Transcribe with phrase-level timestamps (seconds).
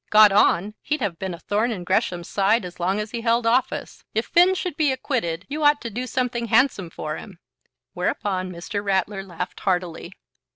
[0.09, 0.73] "Got on!
[0.81, 4.03] He'd have been a thorn in Gresham's side as long as he held office.
[4.15, 7.37] If Finn should be acquitted, you ought to do something handsome for him."
[7.93, 8.83] Whereupon Mr.
[8.83, 10.13] Ratler laughed heartily.